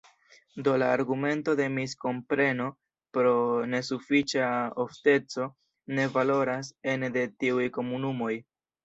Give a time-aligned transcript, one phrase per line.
[0.67, 2.65] Do la argumento de miskompreno
[3.17, 3.33] pro
[3.73, 4.47] nesufiĉa
[4.85, 5.47] ofteco
[5.99, 8.33] ne valoras ene de tiuj komunumoj.